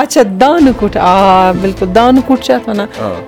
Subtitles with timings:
[0.00, 2.86] اچھا دانہٕ کُٹھ آ بِلکُل دانہٕ کُٹھ چھِ اَتھ وَنان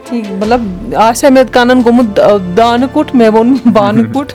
[0.08, 0.60] ٹھیٖک مطلب
[1.04, 2.20] آسہِ ہا مےٚ کَنَن گوٚمُت
[2.56, 4.34] دانہٕ کُٹھ مےٚ ووٚن بانہٕ کُٹھ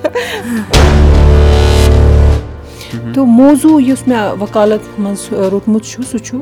[3.13, 5.21] تہٕ موضوٗع یُس مےٚ وکالت منٛز
[5.51, 6.37] روٚٹمُت چھُ سُہ چھُ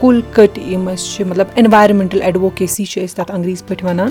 [0.00, 4.10] کُل کٔٹۍ یِم أسۍ چھِ مطلب اٮ۪نوارمٮ۪نٹَل اٮ۪ڈووکیسی چھِ أسۍ تَتھ انٛگریٖزِ پٲٹھۍ وَنان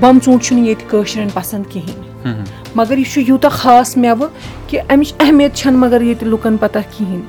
[0.00, 4.28] بَمہٕ ژوٗنٛٹھ چھُنہٕ ییٚتہِ کٲشرٮ۪ن پَسنٛد کِہیٖنۍ مگر یہِ چھُ یوٗتاہ خاص مٮ۪وٕ
[4.68, 7.22] کہِ اَمِچ اہمیت چھَنہٕ مگر ییٚتہِ لُکَن پَتہ کِہیٖنۍ۔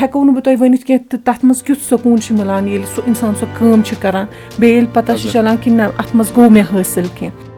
[0.00, 3.02] ہٮ۪کو نہٕ بہٕ تۄہہِ ؤنِتھ کینٛہہ تہٕ تَتھ منٛز کیُتھ سکوٗن چھُ مِلان ییٚلہِ سُہ
[3.06, 4.26] اِنسان سۄ کٲم چھُ کَران
[4.58, 7.48] بیٚیہِ ییٚلہِ پَتہ چھِ چَلان کہِ نہ اَتھ منٛز گوٚو مےٚ حٲصِل کینٛہہ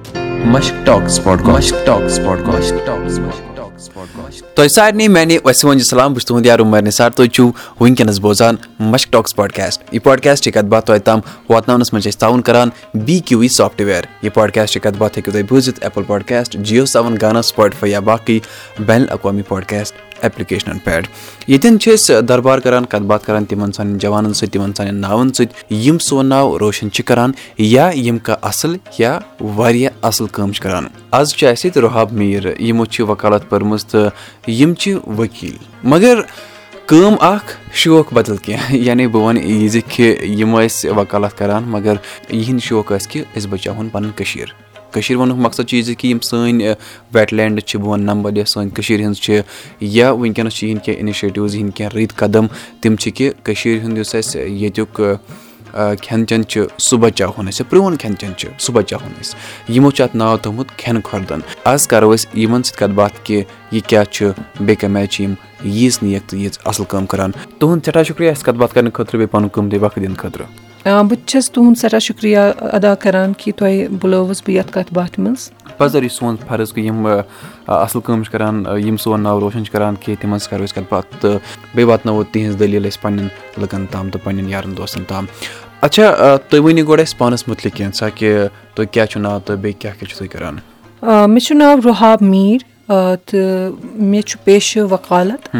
[4.54, 7.50] تۄہہِ سارنٕے میانہِ وسیٖم سلام بہٕ چھُس تُہُنٛد یار عُمر نِثار تُہۍ چھِو
[7.80, 8.56] وٕنکیٚنَس بوزان
[8.92, 12.68] مشک ٹاکٕس پاڈکاسٹ یہِ پاڈکاسٹٕچ کَتھ باتھ تۄہہِ تام واتناونَس منٛز چھِ أسۍ تعاوُن کَران
[13.06, 17.16] بی کیوٗ وی سافٹوِیَر یہِ پاڈکاسٹٕچ کَتھ باتھ ہیٚکِو تُہۍ بوٗزِتھ ایپٕل پاڈکاسٹ جِیو سیوَن
[17.22, 18.38] گانا سُپاٹفاے یا باقٕے
[18.86, 21.08] بین الاقوامی پاڈکاسٹ ایپلِکیشنَن پٮ۪ٹھ
[21.48, 25.32] ییٚتٮ۪ن چھِ أسۍ دربار کَران کَتھ باتھ کَران تِمَن سانٮ۪ن جوانَن سۭتۍ تِمَن سانٮ۪ن ناوَن
[25.32, 30.52] سۭتۍ یِم سون ناو روشَن چھِ کَران یا یِم کانٛہہ اَصٕل یا واریاہ اَصٕل کٲم
[30.52, 34.10] چھِ کَران آز چھُ اَسہِ ییٚتہِ رُحاب میٖر یِمو چھِ وکالت پٔرمٕژ تہٕ
[34.46, 36.20] یِم چھِ ؤکیٖل مگر
[36.86, 41.62] کٲم اَکھ شوق بَدل کینٛہہ یعنی بہٕ وَنہٕ یی زِ کہِ یِم ٲسۍ وکالت کَران
[41.66, 41.94] مگر
[42.30, 46.10] یِہِنٛدۍ شوق ٲسۍ کہِ أسۍ بَچاوہون پَنٕنۍ کٔشیٖر کٔشیٖر وَننُک مقصد چھُ یہِ زِ کہِ
[46.10, 46.72] یِم سٲنۍ
[47.14, 49.40] ویٹ لینٛڈ چھِ بہٕ وَنہٕ نمبر یۄس سٲنۍ کٔشیٖرِ ہِنٛز چھِ
[49.80, 52.46] یا وٕنکیٚنَس چھِ یِہِنٛدۍ کینٛہہ اِنِشیٹِوٕز یِہِنٛدۍ کینٛہہ رٕتۍ قدم
[52.80, 55.00] تِم چھِ کہِ کٔشیٖرِ ہُنٛد یُس اَسہِ ییٚتیُک
[55.72, 59.36] کھٮ۪ن چٮ۪ن چھُ سُہ بَچاوہون أسۍ پرٛون کھٮ۪ن چٮ۪ن چھُ سُہ بَچاوہون أسۍ
[59.74, 63.42] یِمو چھُ اَتھ ناو تھوٚمُت کھٮ۪نہٕ کھۄردَن آز کَرو أسۍ یِمَن سۭتۍ کَتھ باتھ کہِ
[63.72, 67.30] یہِ کیٛاہ چھُ بیٚیہِ کَمہِ آیہِ چھِ یِم ییٖژ نیک تہٕ ییٖژ اَصٕل کٲم کَران۔
[67.58, 70.46] تُہُنٛد سٮ۪ٹھاہ شُکریہ اَسہِ کَتھ باتھ کَرنہٕ خٲطرٕ بیٚیہِ پَنُن قۭمتی وقت دِنہٕ خٲطرٕ
[70.84, 72.38] بہٕ تہِ چھَس تُہُنٛد سٮ۪ٹھاہ شُکریہ
[72.76, 76.84] اَدا کَران کہِ تۄہہِ بُلٲوٕس بہٕ یَتھ کَتھ باتھِ منٛز پَزر یہِ سون فرض کہِ
[76.84, 80.64] یِم اَصٕل کٲم چھِ کَران یِم سون ناو روشَن چھِ کَران کہِ تِمَن سۭتۍ کَرو
[80.64, 81.38] أسۍ کَتھ باتھ تہٕ
[81.74, 85.26] بیٚیہِ واتناوو تِہِنٛز دٔلیٖل أسۍ پنٛنٮ۪ن لُکَن تام تہٕ پنٛنٮ۪ن یارَن دوستَن تام
[85.80, 89.80] اچھا تُہۍ ؤنِو گۄڈٕ اَسہِ پانَس مُتعلِق کینٛژھا کہِ تُہۍ کیٛاہ چھُو ناو تہٕ بیٚیہِ
[89.80, 90.56] کیٛاہ کیٛاہ چھُو تُہۍ کَران
[91.32, 92.60] مےٚ چھُ ناو رُحاب میٖر
[93.26, 93.72] تہٕ
[94.10, 95.56] مےٚ چھُ پیشہٕ وکالت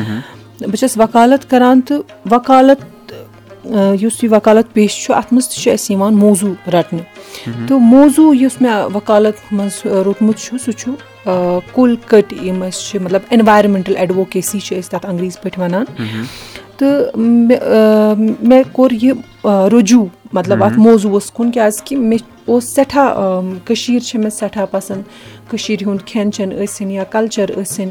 [0.60, 2.91] بہٕ چھَس وکالت کَران تہٕ وکالت
[3.64, 7.04] یُس یہِ وکالت پیشہٕ چھُ اَتھ منٛز تہِ چھُ اَسہِ یِوان موضوٗع رَٹنہٕ
[7.68, 10.90] تہٕ موضوٗع یُس مےٚ وکالت منٛز روٚٹمُت چھُ سُہ چھُ
[11.72, 15.84] کُل کٔٹۍ یِم أسۍ چھِ مطلب اٮ۪نوارمٮ۪نٹَل اٮ۪ڈووکیسی چھِ أسۍ تَتھ انٛگریٖزِ پٲٹھۍ وَنان
[16.76, 17.16] تہٕ
[18.48, 19.12] مےٚ کوٚر یہِ
[19.72, 25.02] رجوٗع مطلب اَتھ موضوٗعَس کُن کیٛازِکہِ مےٚ اوس سٮ۪ٹھاہ کٔشیٖر چھِ مےٚ سٮ۪ٹھاہ پَسنٛد
[25.50, 27.90] کٔشیٖرِ ہُنٛد کھٮ۪ن چٮ۪ن ٲسِنۍ یا کَلچَر ٲسِنۍ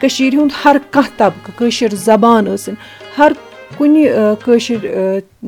[0.00, 2.74] کٔشیٖرِ ہُنٛد ہر کانٛہہ طبقہٕ کٲشِر زبان ٲسِنۍ
[3.18, 3.32] ہر
[3.76, 4.08] کُنہِ
[4.44, 4.78] کٲشِر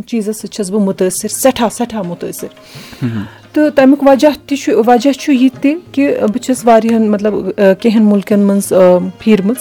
[0.07, 2.51] چیٖزَس سۭتۍ چھَس بہٕ مُتٲثر سٮ۪ٹھاہ سٮ۪ٹھاہ مُتٲثر
[3.55, 7.35] تہٕ تَمیُک وجہ تہِ چھُ وجہ چھُ یہِ تہِ کہِ بہٕ چھَس واریاہَن مطلب
[7.81, 8.73] کینٛہَن مُلکَن منٛز
[9.19, 9.59] پھیٖرمٕژ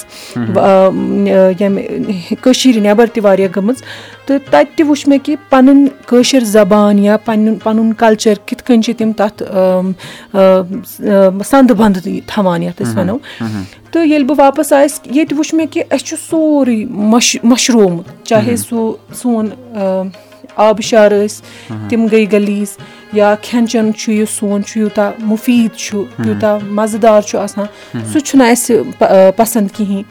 [1.59, 3.81] ییٚمہِ کٔشیٖرِ نٮ۪بر تہِ واریاہ گٔمٕژ
[4.25, 8.81] تہٕ تَتہِ تہِ وٕچھ مےٚ کہِ پَنٕنۍ کٲشِر زبان یا پَنُن پَنُن کَلچَر کِتھ کٔنۍ
[8.85, 9.43] چھِ تِم تَتھ
[11.49, 13.17] سَنٛدٕ بنٛد تھاوان یَتھ أسۍ وَنو
[13.91, 18.55] تہٕ ییٚلہِ بہٕ واپَس آیَس ییٚتہِ وٕچھ مےٚ کہِ اَسہِ چھُ سورُے مَش مٔشرومُت چاہے
[18.55, 18.91] سُہ
[19.21, 19.49] سون
[20.55, 22.77] آبہٕ شار ٲسۍ تِم گٔے گٔلیٖز
[23.13, 27.65] یا کھٮ۪ن چٮ۪ن چھُ یُس سون چھُ یوٗتاہ مُفیٖد چھُ یوٗتاہ مَزٕدار چھُ آسان
[28.13, 28.75] سُہ چھُنہٕ اَسہِ
[29.35, 30.03] پَسنٛد کِہیٖنۍ۔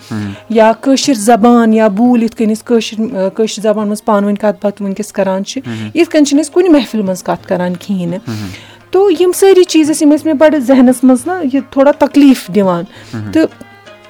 [0.50, 2.96] یا کٲشِر زبان یا بوٗلۍ یِتھ کٔنۍ أسۍ کٲشِر
[3.34, 5.60] کٲشِر زبانہِ منٛز پانہٕ ؤنۍ کَتھ باتھ وٕنکیٚس کَران چھِ
[5.94, 8.48] یِتھ کٔنۍ چھِنہٕ أسۍ کُنہِ محفِل منٛز کَتھ کَران کِہیٖنۍ۔ نہٕ
[8.90, 12.48] تو یِم سٲری چیٖز ٲسۍ یِم ٲسۍ مےٚ بَڑٕ ذہنَس منٛز نہ یہِ تھوڑا تکلیٖف
[12.54, 12.84] دِوان۔
[13.32, 13.46] تہٕ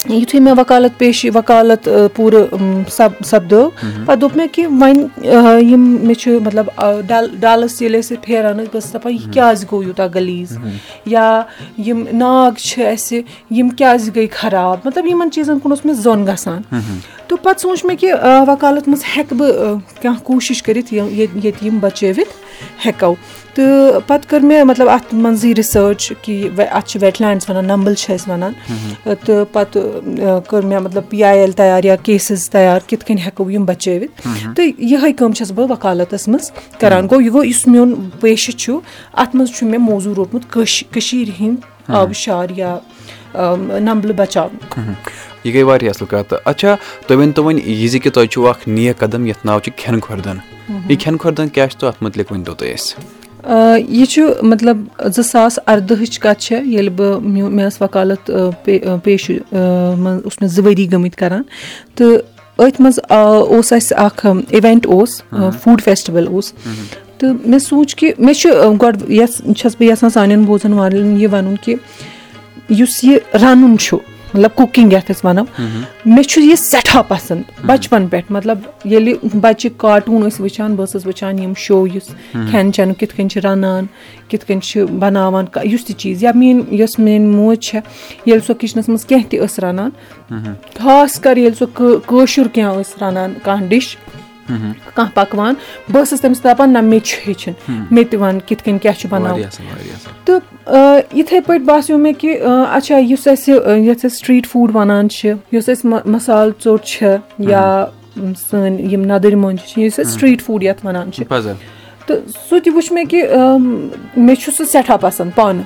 [0.09, 3.69] یِتھُے مےٚ وکالت پیش وکالت پوٗرٕ سَپدٲو
[4.07, 6.67] پَتہٕ دوٚپ مےٚ کہِ وۄنۍ یِم مےٚ چھُ مطلب
[7.07, 10.59] ڈل ڈلَس ییٚلہِ أسۍ پھیران ٲسۍ بہٕ ٲسٕس دَپان یہِ کیازِ گوٚو یوٗتاہ گٔلیٖز؟
[11.07, 11.43] یا
[11.87, 16.27] یِم ناگ چھِ اَسہِ یِم کیازِ گٔے خراب؟ مطلب یِمن چیٖزَن کُن اوس مےٚ زوٚن
[16.27, 16.63] گژھان
[17.31, 18.13] تہٕ پَتہٕ سوٗنٛچ مےٚ کہِ
[18.49, 22.33] وکالت منٛز ہٮ۪کہٕ بہٕ کانٛہہ کوٗشِش کٔرِتھ ییٚتہِ یِم بَچٲوِتھ
[22.87, 23.15] ہٮ۪کو
[23.55, 27.95] تہٕ پَتہٕ کٔر مےٚ مطلب اَتھ منٛزٕے رِسٲرٕچ کہِ اَتھ چھِ ویٹ لینٛڈٕس وَنان نمبل
[27.95, 28.53] چھِ أسۍ وَنان۔
[29.05, 33.51] تہٕ پَتہٕ کٔر مےٚ مطلب پی آی ایل تیار یا کیسِز تیار کِتھ کٔنۍ ہٮ۪کو
[33.51, 36.51] یِم بَچٲوِتھ تہٕ یِہے کٲم چھَس بہٕ وکالتَس منٛز
[36.81, 38.79] کران۔ گوٚو یہِ گوٚو یُس میون پیشہٕ چھُ
[39.13, 40.51] اَتھ منٛز چھُ مےٚ موضوٗع روٚٹمُت
[40.93, 42.79] کٔشیٖرِ ہِنٛدۍ آبہٕ شار یا
[43.35, 44.79] نمبلہٕ بَچاونُک
[45.45, 46.77] یہِ گٔے واریاہ اَصٕل کَتھ اچھا
[47.07, 50.01] تُہۍ ؤنۍتو وۄنۍ یہِ زِ کہِ تۄہہِ چھُو اکھ نیک قدم یَتھ ناو چھُ کھٮ۪ن
[50.01, 50.37] کھۄردَن
[50.89, 53.05] یہِ کھٮ۪ن کھۄردَن کیاہ چھُ تہٕ اَتھ مُتعلِق ؤنۍ تو تُہۍ اَسہِ۔
[53.89, 54.77] یہِ چھُ مطلب
[55.15, 58.31] زٕ ساس اَردہٕچ کَتھ چھےٚ ییٚلہِ بہٕ مےٚ ٲس وکالت
[59.05, 59.57] پیشہٕ
[59.99, 61.43] منٛز اوس مےٚ زٕ ؤری گٔمٕتۍ کران۔
[61.95, 62.19] تہٕ
[62.59, 66.53] أتھۍ منٛز اوس اَسہِ اکھ اِوینٹ اوس فوٗڈ فیسٹِول اوس۔
[67.19, 68.49] تہٕ مےٚ سوٗنٛچ کہِ مےٚ چھُ
[68.83, 71.75] گۄڈٕ یَژھ چھَس بہٕ یَژھان سانٮ۪ن بوزَن والٮ۪ن یہِ وَنُن کہِ
[72.71, 73.99] یُس یہِ رَنُن چھُ
[74.35, 75.45] مطلب کُکِنگ یَتھ أسۍ وَنو
[76.05, 81.07] مےٚ چھُ یہِ سٮ۪ٹھاہ پَسنٛد بَچپَن پٮ۪ٹھ مطلب ییٚلہِ بَچہِ کاٹوٗن ٲسۍ وٕچھان بہٕ ٲسٕس
[81.07, 83.87] وٕچھان یِم شو یُس کھٮ۪ن چٮ۪نُک کِتھ کٔنۍ چھِ رَنان
[84.29, 87.83] کِتھ کٔنۍ چھِ بَناوان یُس تہِ چیٖز یا میٲنۍ یۄس میٲنۍ موج چھےٚ
[88.27, 89.91] ییٚلہِ سۄ کِچنَس منٛز کیٚنٛہہ تہِ ٲس رَنان
[90.79, 93.97] خاص کر ییٚلہِ سۄ کٲشُر کیٚنٛہہ ٲس رَنان کانٛہہ ڈِش
[94.95, 95.55] کانٛہہ پَکوان
[95.93, 97.53] بہٕ ٲسٕس تٔمِس دَپان نہ مےٚ تہِ چھُ ہیٚچھُن
[97.91, 99.43] مےٚ تہِ وَن کِتھ کٔنۍ کیاہ چھُ بَناوُن
[100.25, 100.41] تہٕ
[101.15, 102.41] یِتھٕے پٲٹھۍ باسیٚو مےٚ کہِ
[102.77, 103.55] اچھا یُس اَسہِ
[103.87, 107.85] یَتھ أسۍ سٹریٖٹ فوٗڈ وَنان چھِ یۄس اَسہِ مَسالہٕ ژوٚٹ چھےٚ یا
[108.17, 111.25] سٲنۍ یِم نَدٕرۍ مۄنجہِ چھِ یُس أسۍ سٹریٖٹ فوٗڈ یَتھ وَنان چھِ
[112.07, 112.19] تہٕ
[112.49, 113.23] سُہ تہِ وٕچھ مےٚ کہِ
[114.17, 115.65] مےٚ چھُ سُہ سٮ۪ٹھاہ پَسنٛد پانہٕ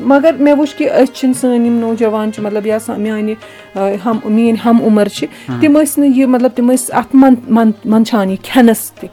[0.00, 3.34] مگر مےٚ وٕچھ کہِ أسۍ چھِنہٕ سٲنۍ یِم نوجوان چھِ مطلب یا میانہِ
[4.04, 5.26] ہم میٲنۍ ہم عُمر چھِ
[5.60, 7.16] تِم ٲسۍ نہٕ یہِ مطلب تِم ٲسۍ اَتھ
[7.86, 9.08] منٛدچھان یہِ کھٮ۪نَس تہِ۔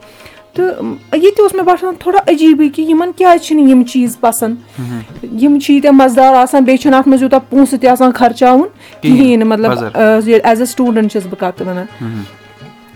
[0.54, 0.66] تہٕ
[1.12, 4.56] یہِ تہِ اوس مےٚ باسان تھوڑا عجیٖبٕے کہِ یِمن کیازِ چھِنہٕ یِم چیٖز پَسنٛد؟
[5.42, 8.68] یِم چھِ ییٖتیٛاہ مَزٕدار آسان بیٚیہِ چھُنہٕ اَتھ منٛز یوٗتاہ پونٛسہٕ تہِ آسان خرچاوُن
[9.00, 9.70] کِہیٖنۍ نہٕ مطلب
[10.44, 11.86] ایز اے سٹوٗڈنٛٹ چھَس بہٕ کَتھ وَنان۔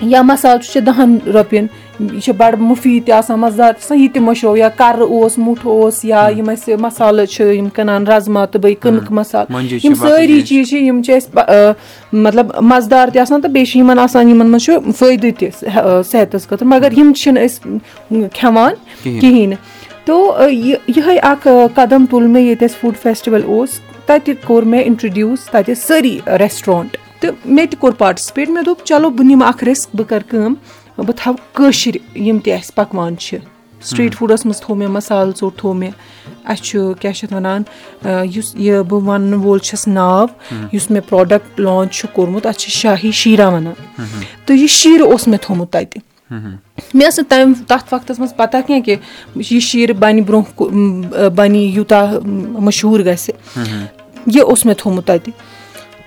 [0.00, 1.66] یا مَسالہٕ چھُ دَہَن رۄپین
[2.00, 5.38] یہِ چھِ بَڑٕ مُفیٖد تہِ آسان مَزٕدار تہِ آسان یہِ تہِ مٔشرو یا کَرٕ اوس
[5.38, 9.94] مُٹھ اوس یا یِم اَسہِ مَسالہٕ چھِ یِم کٕنان رازما تہٕ بیٚیہِ کٕنٕک مَسالہٕ یِم
[9.94, 11.72] سٲری چیٖز چھِ یِم چھِ اَسہِ
[12.12, 15.48] مطلب مَزٕدار تہِ آسان تہٕ بیٚیہِ چھِ یِمن آسان یِمن منٛز چھُ فٲیدٕ تہِ
[16.10, 19.58] صحتَس خٲطرٕ۔ مَگر یِم چھِنہٕ أسۍ کھٮ۪وان کِہینۍ۔ نہٕ
[20.04, 20.36] تو
[20.96, 23.68] یِہے اکھ قدم تُل مےٚ ییٚتہِ اَسہِ فُڈ فیسٹِول اوس۔
[24.06, 29.10] تَتہِ کوٚر مےٚ اِنٹرڈیوٗس تَتہِ سٲری ریسٹورنٹ تہٕ مےٚ تہِ کوٚر پاٹِسِپیٹ مےٚ دوٚپ چلو
[29.10, 30.54] بہٕ نِمہٕ اکھ رِسک بہٕ کرٕ کٲم
[31.06, 33.38] بہٕ تھاوٕ کٲشِر یِم تہِ اَسہِ پَکوان چھِ.
[33.82, 35.90] سٹریٖٹ فوٗڈَس منٛز تھوو مےٚ مَسالہٕ ژوٚٹ تھوو مےٚ
[36.44, 37.62] اَسہِ چھُ کیاہ چھِ اَتھ وَنان
[38.34, 40.26] یُس یہِ بہٕ وَنہٕ وول چھَس ناو
[40.72, 43.74] یُس مےٚ پروڈکٹ لانچ چھُ کوٚرمُت اَتھ چھِ شاہی شیٖرا وَنان.
[44.46, 46.00] تہٕ یہِ شیٖرٕ اوس مےٚ تھومُت تَتہِ.
[46.94, 48.96] مےٚ ٲس نہٕ تَمہِ تَتھ وقتَس منٛز پَتہ کیٚنٛہہ کہِ
[49.52, 52.18] یہِ شیٖرٕ بَنہِ برونٛہہ بَنہِ یوٗتاہ
[52.66, 53.30] مشہوٗر گژھِ.
[54.26, 55.32] یہِ اوس مےٚ تھومُت تَتہِ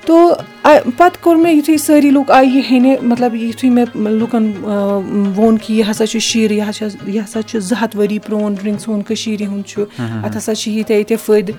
[0.05, 0.33] تو
[0.63, 5.75] پَتہٕ کوٚر مےٚ یِتھُے سٲری لُکھ آیہِ یہِ ہیٚنہِ مطلب یِتھُے مےٚ لُکَن ووٚن کہِ
[5.75, 9.01] یہِ ہسا چھُ شیٖرٕ یہِ ہسا یہِ ہسا چھُ زٕ ہَتھ ؤری پرون ڈرٛنٛک سون
[9.07, 9.83] کٔشیٖرِ ہُنٛد چھُ
[10.25, 11.55] اَتھ ہسا چھِ ییٖتیاہ ییٖتیاہ فٲیدٕ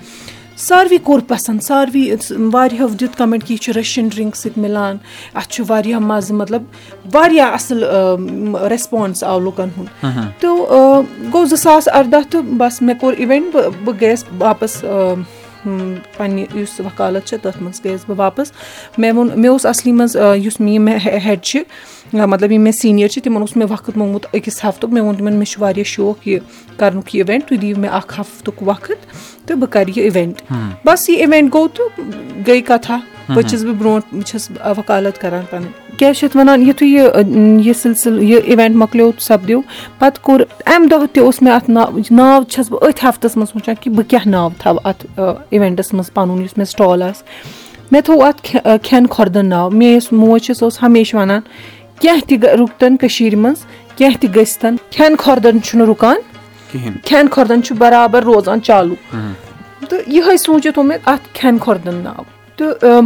[0.56, 2.10] ساروی کوٚر پَسنٛد ساروی
[2.52, 4.96] واریاہو دیُت کَمٮ۪نٛٹ کہِ یہِ چھُ رٔشیَن ڈرٛنٛک سۭتۍ مِلان
[5.34, 6.62] اَتھ چھُ واریاہ مَزٕ مطلب
[7.14, 7.84] واریاہ اَصٕل
[8.70, 11.02] ریسپانٕس آو لُکَن ہُنٛد تہٕ
[11.32, 14.84] گوٚو زٕ ساس اَرداہ تہٕ بَس مےٚ کوٚر اِوٮ۪نٛٹ بہٕ بہٕ گٔیَس واپَس
[15.64, 18.52] پَنٕنہِ یُس وکالت چھِ تَتھ منٛز گٔیَس بہٕ واپَس.
[18.98, 21.60] مےٚ ووٚن مےٚ اوس اَصلی منٛز یُس مےٚ ہیٚڈ چھِ
[22.12, 25.32] مطلب یِم مےٚ سیٖنیَر چھِ تِمَن اوس مےٚ وقت موٚنگمُت أکِس ہَفتُک مےٚ ووٚن تِمَن
[25.32, 26.38] مےٚ چھُ واریاہ شوق یہِ
[26.76, 30.42] کَرنُک یہِ اِوٮ۪نٛٹ تُہۍ دِیِو مےٚ اَکھ ہَفتُک وقت تہٕ بہٕ کَرٕ یہِ اِوٮ۪نٛٹ
[30.84, 35.42] بَس یہِ اِوٮ۪نٛٹ گوٚو تہٕ گٔے کَتھا پَتہٕ چھَس بہٕ برونٛٹھ بہٕ چھَس وکالت کَران
[35.50, 37.08] پَنٕنۍ کیٛاہ چھِ اَتھ وَنان یِتھُے یہِ
[37.66, 39.60] یہِ سِلسِلہٕ یہِ اِوٮ۪نٛٹ مۄکلیو سَپدیو
[39.98, 43.50] پَتہٕ کوٚر اَمہِ دۄہ تہِ اوس مےٚ اَتھ ناو ناو چھَس بہٕ أتھۍ ہَفتَس منٛز
[43.54, 47.24] وٕچھان کہِ بہٕ کیٛاہ ناو تھاوٕ اَتھ اِوٮ۪نٛٹَس منٛز پَنُن یُس مےٚ سٹال آسہِ
[47.90, 48.42] مےٚ تھوٚو اَتھ
[48.82, 51.40] کھٮ۪ن کھۄردَن ناو مےٚ یۄس موج چھِ سۄ ٲس ہمیشہِ وَنان
[52.02, 53.64] کیٚنٛہہ تہِ رُکتَن کٔشیٖرِ منٛز
[53.96, 56.16] کیٚنٛہہ تہِ گٔژھتَن کھٮ۪ن کھۄردَن چھُنہٕ رُکان
[57.04, 58.96] کھٮ۪ن کھۄردَن چھُ بَرابر روزان چالوٗ
[59.88, 62.22] تہٕ یِہوے سوٗنٛچِتھ تھوٚو مےٚ اَتھ کھٮ۪ن کھۄردَن ناو
[62.56, 63.00] تہٕ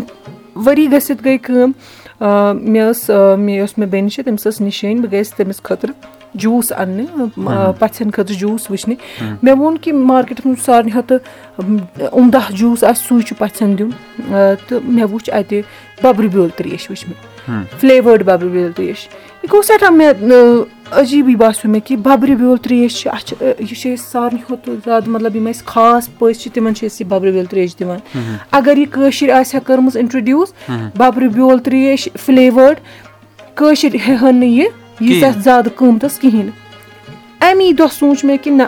[0.66, 1.70] ؤری گٔژھِتھ گٔے کٲم
[2.20, 5.92] مےٚ ٲس مےٚ یۄس مےٚ بیٚنہِ چھِ تٔمِس ٲس نِشٲنۍ بہٕ گٔیَس تٔمِس خٲطرٕ
[6.34, 7.06] جوٗس اَننہِ
[7.78, 8.96] پَژھٮ۪ن خٲطرٕ جوٗس وٕچھنہِ
[9.42, 13.90] مےٚ ووٚن کہِ مارکیٹَس منٛز سارنٕے کھۄتہٕ عمدہ جوٗس آسہِ سُے چھُ پَژھٮ۪ن دیُن
[14.68, 15.60] تہٕ مےٚ وٕچھ اَتہِ
[16.02, 19.06] بَبرِ بیول تریش وٕچھ مےٚ فٕلیوٲڈ بَبرِ بیول تریش
[19.42, 20.12] یہِ گوٚو سٮ۪ٹھاہ مےٚ
[20.90, 24.74] عجیٖبٕے باسیٚو مےٚ کہِ بَبرِ بیول تریش چھِ اَتھ چھِ یہِ چھِ أسۍ سارنٕے کھۄتہٕ
[24.84, 27.98] زیادٕ مطلب یِم اَسہِ خاص پٔژھۍ چھِ تِمن چھِ أسۍ یہِ بَبرِ بیول تریش دِوان
[28.58, 30.52] اَگر یہِ کٲشِر آسہِ ہا کٔرمٕژ اِنٹرڈیوٗس
[30.98, 32.80] بَبرِ بیول تریش فٕلیوٲڈ
[33.54, 34.68] کٲشِر ہٮ۪ہن نہٕ یہِ
[35.00, 36.50] ییٖژاہ زیادٕ قۭمتَس کِہینۍ
[37.48, 38.62] اَمی دۄہ سوٗنٛچ مےٚ کہِ نہ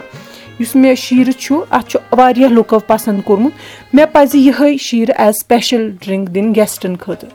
[0.58, 3.52] یُس مےٚ شیٖرٕ چھُ اَتھ چھُ واریاہ لُکو پَسنٛد کوٚرمُت
[3.94, 7.30] مےٚ پَزِ یِہے شیٖرٕ ایز سٕپیشَل ڈرٛنٛک دِنۍ گیسٹَن خٲطرٕ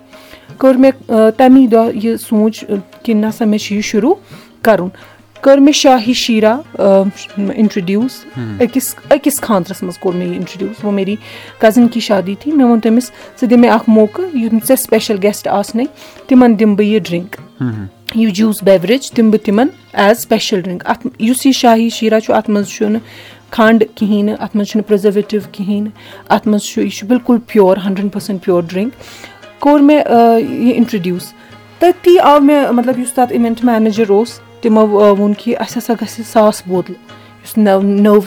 [0.58, 2.64] کٔر مےٚ تَمی دۄہ یہِ سونٛچ
[3.04, 4.14] کہِ نہ سا مےٚ چھُ یہِ شروٗع
[4.62, 4.90] کَرُن
[5.42, 6.56] کٔر مےٚ شاہی شیٖرا
[7.56, 11.16] اِنٹرڈیوٗس أکِس أکِس خانٛدرَس منٛز کوٚر مےٚ یہِ اِنٹرڈیوٗس وۄنۍ میری
[11.60, 15.18] کَزٕن کی شادی تھی مےٚ ووٚن تٔمِس ژٕ دِ مےٚ اَکھ موقعہٕ یِم ژےٚ سٕپیشَل
[15.24, 15.84] گیسٹ آسنَے
[16.28, 17.36] تِمَن دِمہٕ بہٕ یہِ ڈرٛنٛک
[18.16, 22.34] یہِ جوٗس بیوریج دِمہٕ بہٕ تِمَن ایز سٕپیشَل ڈرٛنٛک اَتھ یُس یہِ شاہی شیٖرا چھُ
[22.36, 23.00] اَتھ منٛز چھُنہٕ
[23.50, 25.92] کھنٛڈ کِہیٖنۍ نہٕ اَتھ منٛز چھُنہٕ پرٛزرویٹِو کِہیٖنۍ نہٕ
[26.30, 28.94] اَتھ منٛز چھُ یہِ چھُ بِلکُل pure hundred percent pure drink
[29.64, 30.04] کوٚر مےٚ
[30.40, 31.34] یہِ اِنٹرڈیوٗس
[31.80, 36.22] تٔتی آو مےٚ مطلب یُس تَتھ اِوٮ۪نٛٹ مینیجَر اوس تِمو ووٚن کہِ اَسہِ ہَسا گژھِ
[36.32, 37.00] ساس بوتلہٕ
[37.44, 38.20] یُس نٔو نٔو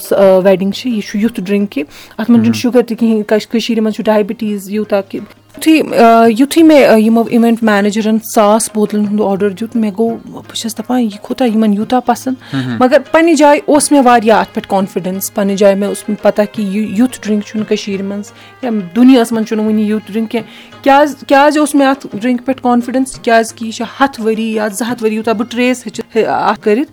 [0.45, 1.83] ویڈِنٛگ چھِ یہِ چھُ یُتھ ڈرٛنٛک کہِ
[2.19, 5.21] اَتھ منٛز چھُنہٕ شُگَر تہِ کِہیٖنۍ کٔشیٖرِ منٛز چھُ ڈایبِٹیٖز یوٗتاہ کہِ
[5.56, 10.78] یُتھُے یُتھُے مےٚ یِمو اِوٮ۪نٛٹ مینیجرَن ساس بوتلَن ہُنٛد آرڈَر دیُت مےٚ گوٚو بہٕ چھَس
[10.78, 15.34] دَپان یہِ کوٗتاہ یِمَن یوٗتاہ پَسنٛد؟ مگر پنٛنہِ جایہِ اوس مےٚ واریاہ اَتھ پٮ۪ٹھ کانفِڈٮ۪نٕس
[15.34, 18.30] پنٛنہِ جایہِ مےٚ اوس پَتہ کہِ یہِ یُتھ ڈرٛنٛک چھُنہٕ کٔشیٖرِ منٛز
[18.62, 22.62] یا دُنیاہَس منٛز چھُنہٕ وٕنہِ یُتھ ڈرٛنٛک کینٛہہ۔ کیٛازِ کیٛازِ اوس مےٚ اَتھ ڈرٛنٛک پٮ۪ٹھ
[22.62, 26.60] کانفِڈٮ۪نٕس کیٛازِکہِ یہِ چھِ ہَتھ ؤری یا زٕ ہَتھ ؤری یوٗتاہ بہٕ ٹرٛیس ہیٚچھِ اَتھ
[26.60, 26.92] کٔرِتھ۔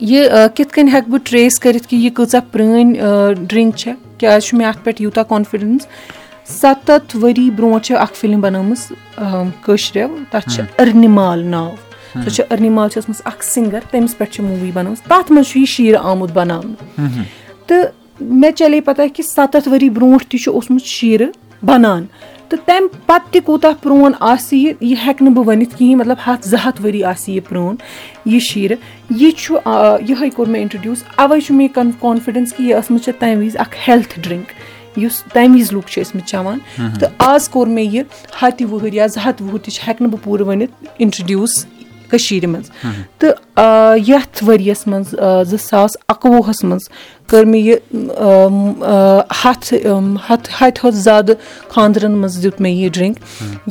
[0.00, 2.94] یہِ کِتھ کٔنۍ ہٮ۪کہٕ بہٕ ٹرٛیس کٔرِتھ کہِ یہِ کۭژاہ پرٛٲنۍ
[3.48, 5.86] ڈرٛنٛک چھےٚ؟ کیٛازِ چھُ مےٚ اَتھ پٮ۪ٹھ یوٗتاہ کانفِڈٮ۪نٕس
[6.50, 8.80] سَتَتھ ؤری برونٛٹھ چھِ اَکھ فِلِم بَنٲومٕژ
[9.64, 11.70] کٲشرٮ۪و تَتھ چھِ أرنِمال ناو
[12.14, 15.58] سۄ چھِ أرنِمال چھِ ٲسمٕژ اَکھ سِنٛگَر تٔمِس پٮ۪ٹھ چھِ موٗوی بَنٲومٕژ تَتھ منٛز چھُ
[15.60, 17.24] یہِ شیٖرٕ آمُت بَناونہٕ
[17.66, 17.84] تہٕ
[18.20, 21.28] مےٚ چلے پَتہ کہِ سَتَتھ ؤری برونٛٹھ تہِ چھُ اوسمُت شیٖرٕ
[21.66, 22.04] بَنان
[22.48, 26.16] تہٕ تَمہِ پَتہٕ تہِ کوٗتاہ پرٛون آسہِ یہِ یہِ ہٮ۪کہٕ نہٕ بہٕ ؤنِتھ کِہیٖنۍ مطلب
[26.26, 27.76] ہَتھ زٕ ہَتھ ؤری آسہِ یہِ پرٛون
[28.24, 28.76] یہِ شیٖرٕ
[29.20, 29.54] یہِ چھُ
[30.08, 33.56] یِہوٚے کوٚر مےٚ اِنٹرٛڈیوٗس اَوَے چھُ مےٚ یہِ کانفِڈٮ۪نٕس کہِ یہِ ٲسمٕژ چھےٚ تَمہِ وِزِ
[33.58, 34.48] اَکھ ہٮ۪لتھ ڈرٛنٛک
[34.96, 36.58] یُس تَمہِ وِزِ لُکھ چھِ ٲسمٕتۍ چٮ۪وان
[37.00, 38.02] تہٕ آز کوٚر مےٚ یہِ
[38.42, 41.64] ہَتہِ وُہٕرۍ یا زٕ ہَتھ وُہُر تہِ چھِ ہٮ۪کہٕ نہٕ بہٕ پوٗرٕ ؤنِتھ اِنٹرٛڈیوٗس
[42.10, 42.70] کٔشیٖرِ منٛز.
[43.18, 45.10] تہٕ یَتھ ؤرِیَس منٛز
[45.50, 46.88] زٕ ساس اَکوُہَس منٛز
[47.30, 47.76] کٔر مےٚ یہِ
[49.44, 49.74] ہَتھ
[50.30, 51.34] ہَتھ ہَتہِ کھۄتہٕ زیادٕ
[51.74, 53.16] خانٛدرَن منٛز دیُت مےٚ یہِ ڈرٛنٛک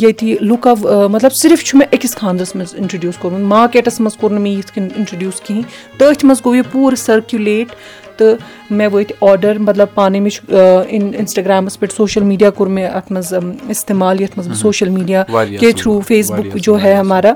[0.02, 4.42] ییٚتہِ لُکو مطلب صرف چھُ مےٚ أکِس خانٛدرَس منٛز اِنٹرٛڈیوٗس کوٚرمُت مارکیٹَس منٛز کوٚر نہٕ
[4.42, 5.64] مےٚ یِتھ کٔنۍ اِنٹرٛڈیوٗس کِہیٖنۍ.
[5.98, 7.68] تٔتھۍ منٛز گوٚو یہِ پوٗرٕ سٔرکیوٗلیٹ
[8.20, 8.36] تہٕ
[8.70, 10.56] مےٚ وٲتۍ آرڈَر مطلب پانَے مےٚ چھُ
[10.90, 13.34] اِنسٹاگرٛامَس پٮ۪ٹھ سوشَل میٖڈیا کوٚر مےٚ اَتھ منٛز
[13.70, 15.24] اِستعمال یَتھ منٛز بہٕ سوشَل میٖڈیا
[15.60, 17.34] کے تھرٛوٗ فیس بُک جو ہے ہمارا۔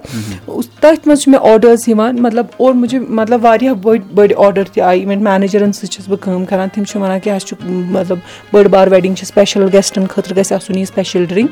[0.82, 4.82] تٔتھۍ منٛز چھِ مےٚ آرڈٲرٕس یِوان مطلب اور مُجہِ مطلب واریاہ بٔڑۍ بٔڑۍ آرڈَر تہِ
[4.84, 8.18] آیہِ اِوٮ۪نٛٹ مینیجَرَن سۭتۍ چھَس بہٕ کٲم کَران تِم چھِ وَنان کہِ اَسہِ چھُ مطلب
[8.54, 11.52] بٔڑ بار وٮ۪ڈِنٛگ چھِ سٕپیشَل گٮ۪سٹَن خٲطرٕ گژھِ آسُن یہِ سٕپیشَل ڈرٛنٛک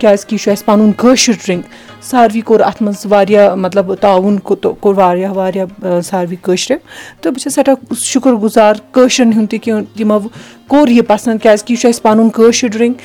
[0.00, 1.64] کیٛازِکہِ یہِ چھُ اَسہِ پَنُن کٲشُر ڈرٛنٛک
[2.10, 6.76] ساروی کوٚر اَتھ منٛز واریاہ مطلب تعاوُن کوٚر واریاہ واریاہ ساروی کٲشرِ
[7.20, 10.18] تہٕ بہٕ چھَس سٮ۪ٹھاہ شُکُر گُزار کٲشرٮ۪ن ہُنٛد تہِ کہِ تِمو
[10.68, 12.96] کوٚر یہِ پَسنٛد کیٛازِکہِ یہِ چھُ اَسہِ پَنُن کٲشُر ڈرٛنٛک۔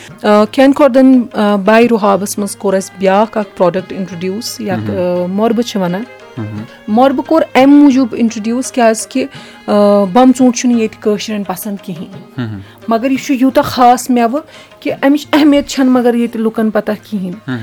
[0.53, 4.89] کھٮ۪ن کھۄتہٕ باے رُحابَس منٛز کوٚر اَسہِ بیٛاکھ اَکھ پرٛوڈَکٹ اِنٹرٛڈیوٗس یَتھ
[5.29, 6.03] مۄربہٕ چھِ وَنان
[6.37, 9.25] مۄربہٕ کوٚر اَمہِ موٗجوٗب اِنٹرٛڈیوٗس کیٛازِکہِ
[9.67, 14.41] بَمہٕ ژوٗنٛٹھ چھُنہٕ ییٚتہِ کٲشرٮ۪ن پَسنٛد کِہیٖنۍ مگر یہِ چھُ یوٗتاہ خاص مٮ۪وٕ
[14.79, 17.57] کہِ اَمِچ اہمیت چھَنہٕ مگر ییٚتہِ لُکَن پَتہ کِہیٖنۍ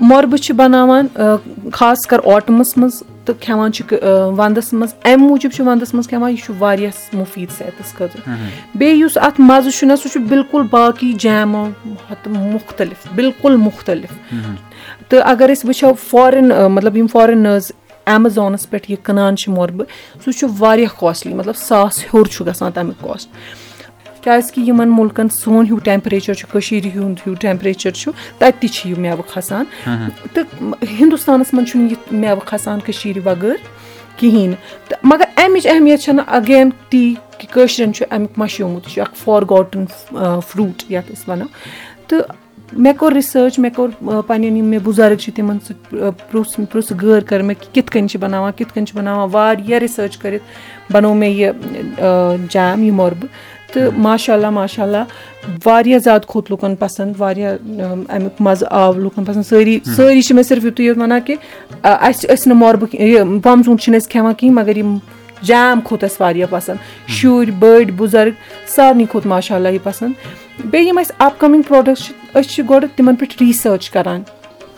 [0.00, 1.06] مۄربہٕ چھِ بَناوان
[1.72, 3.84] خاص کَر اوٹمَس منٛز تہٕ کھٮ۪وان چھِ
[4.38, 8.22] وَنٛدَس منٛز اَمہِ موٗجوٗب چھِ وَنٛدَس منٛز کھٮ۪وان یہِ چھُ واریاہ مُفیٖد صحتَس خٲطرٕ
[8.74, 14.12] بیٚیہِ یُس اَتھ مَزٕ چھُنہ سُہ چھُ بِلکُل باقٕے جیمو کھۄتہٕ مُختٔلِف بِلکُل مُختٔلِف
[15.08, 17.70] تہٕ اَگر أسۍ وٕچھو فارِن مطلب یِم فارِنٲرٕز
[18.06, 19.86] ایمیزانَس پٮ۪ٹھ یہِ کٕنان چھِ مۄربہٕ
[20.24, 23.28] سُہ چھُ واریاہ کاسٹلی مطلب ساس ہیوٚر چھُ گژھان تَمیُک کاسٹ
[24.28, 28.90] کیٛازِکہِ یِمَن مُلکَن سون ہیوٗ ٹٮ۪مپریچَر چھُ کٔشیٖرِ ہُنٛد ہیوٗ ٹٮ۪مپریچَر چھُ تَتہِ تہِ چھِ
[28.90, 29.64] یہِ مٮ۪وٕ کھَسان
[30.34, 33.56] تہٕ ہِندُستانَس منٛز چھُنہٕ یہِ مٮ۪وٕ کھَسان کٔشیٖرِ وَغٲر
[34.16, 37.04] کِہیٖنۍ نہٕ تہٕ مگر اَمِچ اہمیت چھَنہٕ اَگین تی
[37.38, 39.84] کہِ کٲشرٮ۪ن چھُ اَمیُک مشہوٗمُت یہِ چھُ اَکھ فار گاٹٕن
[40.48, 41.46] فرٛوٗٹ یَتھ أسۍ وَنو
[42.08, 42.22] تہٕ
[42.72, 43.90] مےٚ کوٚر رِسٲرٕچ مےٚ کوٚر
[44.26, 48.08] پَنٕنٮ۪ن یِم مےٚ بُزرٕگ چھِ تِمَن سۭتۍ پرٛژھ پرٛژھ غٲر کٔر مےٚ کہِ کِتھ کٔنۍ
[48.08, 51.52] چھِ بَناوان کِتھ کٔنۍ چھِ بَناوان واریاہ رِسٲرٕچ کٔرِتھ بَنوو مےٚ یہِ
[52.50, 53.28] جیم یہِ مۄربہٕ
[53.72, 57.56] تہٕ ماشاء اللہ ماشاء اللہ واریاہ زیادٕ کھوٚت لُکَن پَسنٛد واریاہ
[58.08, 61.36] اَمیُک مَزٕ آو لُکَن پَسنٛد۔ سٲری سٲری چھِ مےٚ صرف یُتُے یوت وَنان کہِ
[61.82, 64.96] اَسہِ ٲسۍ نہٕ مۄربہٕ یہِ بَمہٕ ژوٗنٛٹھۍ چھِنہٕ أسۍ کھٮ۪وان کِہیٖنۍ مگر یِم
[65.42, 66.78] جیم کھوٚت اَسہِ واریاہ پَسنٛد۔
[67.16, 68.34] شُرۍ بٔڑۍ بُزرٕگ
[68.74, 70.12] سارنٕے کھوٚت ماشاء اللہ یہِ پَسنٛد۔
[70.70, 74.22] بیٚیہِ یِم اَسہِ اَپ کَمِنٛگ پرٛوڈَکٹٕس چھِ أسۍ چھِ گۄڈٕ تِمَن پٮ۪ٹھ ریٖسٲرٕچ کَران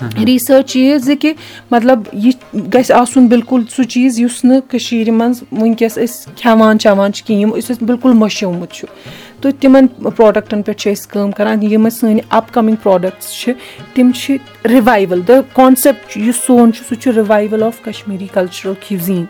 [0.00, 1.32] ریٖسٲرٕچ یہِ زِ کہِ
[1.70, 2.32] مطلب یہِ
[2.74, 7.40] گژھِ آسُن بِلکُل سُہ چیٖز یُس نہٕ کٔشیٖرِ منٛز وٕنکیٚس أسۍ کھٮ۪وان چٮ۪وان چھِ کِہیٖنۍ
[7.40, 8.88] یِم أسۍ اَسہِ بِلکُل مٔشیومُت چھُ۔
[9.40, 13.52] تہٕ تِمَن پرٛوڈَکٹَن پٮ۪ٹھ چھِ أسۍ کٲم کَران یِم اَسہِ سٲنۍ اَپ کَمِنٛگ پرٛوڈَکٹٕس چھِ
[13.94, 14.36] تِم چھِ
[14.70, 19.24] رِوایوَل دَ کانسیپٹ یُس سون چھُ سُہ چھُ رِوایوَل آف کَشمیٖری کَلچرَل کھِوزیٖن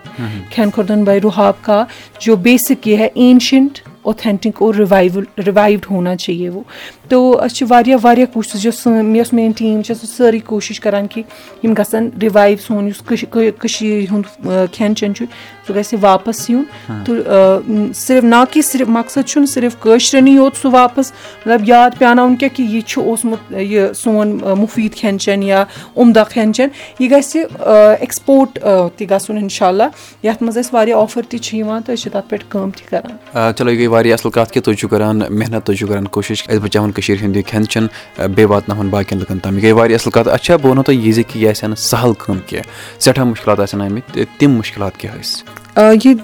[0.51, 1.85] کھٮ۪ن کھۄتہٕ باے رُحاب کا
[2.21, 6.63] جو بیسِک یہِ ہے اینشَنٹ اوتھٮ۪نٹِک اور رِوایوَل رِوایوڈ ہونا چاہیے وہ
[7.11, 10.81] تو أسۍ چھِ واریاہ واریاہ کوٗشِش یۄس سٲنۍ یۄس میٲنۍ ٹیٖم چھےٚ سۄ سٲرٕے کوٗشِش
[10.81, 11.23] کَران کہِ
[11.63, 14.27] یِم گژھن رِوایو سون یُس کٔشیٖرِ ہُنٛد
[14.73, 15.25] کھٮ۪ن چٮ۪ن چھُ
[15.67, 16.63] سُہ گژھِ واپَس یُن
[17.05, 21.13] تہٕ صرف نا کہِ صرف مقصد چھُنہٕ صرف کٲشرٮ۪نٕے یوت سُہ واپَس
[21.47, 25.65] مطلب یاد پیٛاناوُن کینٛہہ کہِ یہِ چھُ اوسمُت یہِ سون مُفیٖد کھٮ۪ن چٮ۪ن یا
[25.97, 28.59] عمدہ کھٮ۪ن چٮ۪ن یہِ گژھِ ایٚکٕسپوٹ
[28.97, 29.89] تہِ گژھُن اِنشاء اللہ
[30.23, 32.89] یَتھ منٛز اَسہِ واریاہ آفر تہِ چھِ یِوان تہٕ أسۍ چھِ تَتھ پٮ۪ٹھ کٲم تہِ
[32.91, 36.07] کران چلو یہِ گٔے واریاہ اَصٕل کَتھ کہِ تُہۍ چھِو کران محنت تُہۍ چھِو کران
[36.07, 37.87] کوٗشِش أسۍ بَچاوُن کٔشیٖر ہُنٛد کھٮ۪ن چٮ۪ن
[38.35, 41.15] بیٚیہِ واتناوُن باقین لُکن تام۔ یہِ گٔے واریاہ اَصٕل کَتھ اچھا بہٕ وَنو تۄہہِ یہِ
[41.15, 44.97] زِ کہِ یہِ آسہِ ہا نہٕ سَہل کٲم کینٛہہ سٮ۪ٹھاہ مُشکِلات آسن آمٕتۍ تِم مُشکِلات
[44.97, 46.15] کیٛاہ ٲسۍ یہِ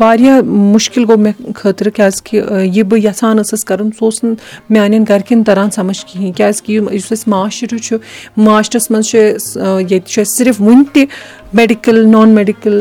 [0.00, 2.40] واریاہ مُشکِل گوٚو مےٚ خٲطرٕ کیٛازِکہِ
[2.76, 4.34] یہِ بہٕ یَژھان ٲسٕس کَرُن سُہ اوس نہٕ
[4.70, 7.96] میٛانٮ۪ن گَرِکٮ۪ن تَران سَمٕجھ کِہیٖنۍ کیٛازِکہِ یُس اَسہِ معاشرٕ چھُ
[8.36, 11.04] معاشرَس منٛز چھُ ییٚتہِ چھُ اَسہِ صرف وٕنہِ تہِ
[11.52, 12.80] میڈِکَل نان میڈِکَل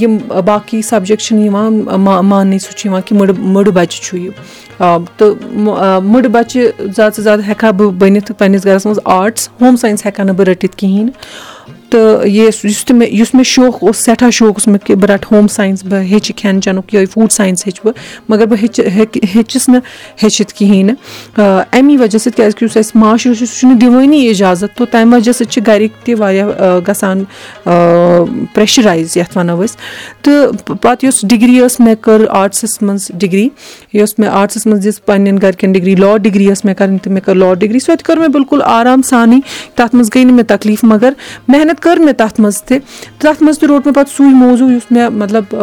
[0.00, 1.80] یِم باقٕے سَبجَکٹ چھِنہٕ یِوان
[2.28, 4.30] ماننہٕ سُہ چھُ یِوان کہِ مٕڈٕ مٕڈٕ بَچہِ چھُ یہِ
[4.78, 9.76] تہٕ مٕڈٕ بَچہِ زیادٕ سے زیادٕ ہٮ۪کہٕ ہا بہٕ بٔنِتھ پنٛنِس گَرَس منٛز آرٹٕس ہوم
[9.76, 11.10] ساینَس ہٮ۪کہٕ ہا نہٕ بہٕ رٔٹِتھ کِہیٖنۍ
[11.94, 15.10] تہٕ یہِ یُس تہِ مےٚ یُس مےٚ شوق اوس سٮ۪ٹھاہ شوق اوس مےٚ کہِ بہٕ
[15.10, 17.94] رَٹہٕ ہوم ساینَس بہٕ ہیٚچھِ کھٮ۪ن چٮ۪نُک یِہوٚے فوٗڈ ساینَس ہیٚچھِ بہٕ
[18.28, 18.80] مگر بہٕ ہیٚچھِ
[19.34, 19.80] ہیٚچھِس نہٕ
[20.22, 24.76] ہیٚچھِتھ کِہیٖنۍ نہٕ۔ اَمی وجہ سۭتۍ کیٛازِکہِ یُس اَسہِ معاشرٕ چھُ سُہ چھُنہٕ دِوٲنی اِجازت
[24.76, 27.24] تو تَمہِ وجہ سۭتۍ چھِ گَرِکۍ تہِ واریاہ گژھان
[27.64, 29.76] پرٛٮ۪شرایز یَتھ وَنو أسۍ۔
[30.22, 33.48] تہٕ پَتہٕ یۄس ڈِگری ٲس مےٚ کٔر آرٹسَس منٛز ڈِگری
[33.92, 37.22] یۄس مےٚ آرٹسَس منٛز دِژ پنٛنٮ۪ن گَرِکٮ۪ن ڈِگری لا ڈِگری ٲس مےٚ کَرٕنۍ تہٕ مےٚ
[37.24, 39.40] کٔر لا ڈِگری سۄ تہِ کٔر مےٚ بِلکُل آرام سانٕے
[39.74, 41.12] تَتھ منٛز گٔے نہٕ مےٚ تکلیٖف مگر
[41.48, 42.78] محنت کٔر مےٚ تَتھ منٛز تہِ
[43.18, 45.54] تَتھ منٛز تہِ روٚٹ مےٚ پَتہٕ سُے موضوٗع یُس مےٚ مطلب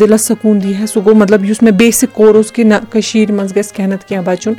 [0.00, 3.32] دِلَس سکوٗن دی ہا سُہ گوٚو مطلب یُس مےٚ بیسِک کور اوس کہِ نہ کٔشیٖرِ
[3.32, 4.52] منٛز گژھِ کینٛہہ نَتہٕ کینٛہہ بَچُن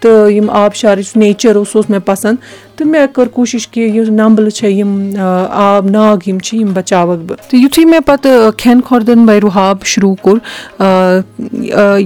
[0.00, 2.36] تہٕ یِم آب شارٕچ نیچَر اوس سُہ اوس مےٚ پَسنٛد
[2.76, 5.10] تہٕ مےٚ کٔر کوٗشِش کہِ یُس نَمبلہٕ چھےٚ یِم
[5.50, 9.84] آب ناگ یِم چھِ یِم بَچاوَکھ بہٕ تہٕ یُتھُے مےٚ پَتہٕ کھٮ۪ن کھۄردَن بَے رُحاب
[9.84, 10.38] شروٗع کوٚر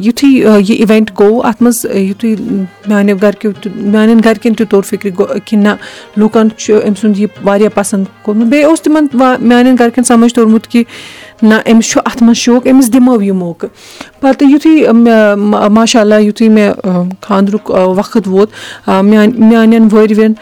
[0.05, 2.35] یُتھُے یہِ اِوٮ۪نٛٹ گوٚو اَتھ منٛز یُتھُے
[2.87, 5.11] میٛانیو گَرِکیو تہِ میٛانٮ۪ن گَرِکٮ۪ن تہِ توٚر فِکرِ
[5.47, 5.75] کہِ نہ
[6.17, 10.69] لُکَن چھُ أمۍ سُنٛد یہِ واریاہ پَسنٛد کوٚرمُت بیٚیہِ اوس تِمَن میٛانٮ۪ن گَرِکٮ۪ن سَمٕجھ توٚرمُت
[10.69, 10.85] کہِ
[11.43, 16.21] نہ أمِس چھُ اَتھ منٛز شوق أمِس دِمو یہِ موقعہٕ پَتہٕ یُتھُے مےٚ ماشاء اللہ
[16.21, 16.73] یُتھُے مےٚ
[17.27, 18.49] خاندرُک وقت ووت
[18.89, 20.33] میٛانہِ میٛانٮ۪ن وٲروٮ۪ن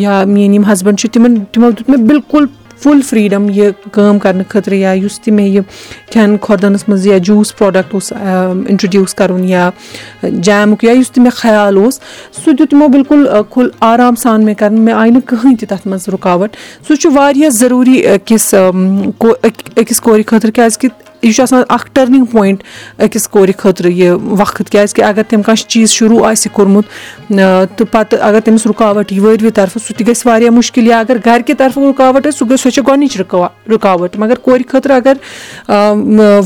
[0.00, 2.46] یا میٛٲنۍ یِم ہَسبَنٛڈ چھِ تِمَن تِمو دیُت مےٚ بِلکُل
[2.82, 5.62] فُل فرٛیٖڈَم یہِ کٲم کَرنہٕ خٲطرٕ یا یُس تہِ مےٚ یہِ
[6.12, 9.70] کھٮ۪ن کھۄردَنَس منٛز یا جوٗس پرٛوڈَکٹ اوس اِنٹرٛڈیوٗس کَرُن یا
[10.22, 12.00] جیمُک یا یُس تہِ مےٚ خیال اوس
[12.44, 15.86] سُہ دیُت تِمو بِلکُل کھُل آرام سان مےٚ کَرُن مےٚ آیہِ نہٕ کٕہٕنۍ تہِ تَتھ
[15.86, 16.56] منٛز رُکاوَٹ
[16.88, 18.54] سُہ چھُ واریاہ ضروٗری أکِس
[19.76, 20.88] أکِس کورِ خٲطرٕ کیٛازِکہِ
[21.24, 22.62] یہِ چھُ آسان اَکھ ٹٔرنِنٛگ پویِنٛٹ
[23.02, 26.84] أکِس کورِ خٲطرٕ یہِ وقت کیٛازِکہِ اگر تٔمۍ کانٛہہ چیٖز شروٗع آسہِ کوٚرمُت
[27.28, 31.16] تہٕ پَتہٕ اگر تٔمِس رُکاوَٹ یی وٲروِ طرفہٕ سُہ تہِ گژھِ واریاہ مُشکِل یا اگر
[31.26, 35.14] گَرِکہِ طرفہٕ رُکاوَٹ آسہِ سُہ گژھِ سۄ چھےٚ گۄڈنِچ رُکا رُکاوَٹ۔ مگر کورِ خٲطرٕ اگر